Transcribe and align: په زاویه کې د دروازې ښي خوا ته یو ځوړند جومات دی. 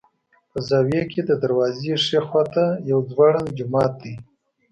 په 0.51 0.59
زاویه 0.67 1.03
کې 1.11 1.21
د 1.25 1.31
دروازې 1.43 1.93
ښي 2.05 2.19
خوا 2.27 2.43
ته 2.53 2.65
یو 2.89 2.99
ځوړند 3.11 3.49
جومات 3.57 3.93
دی. 4.03 4.13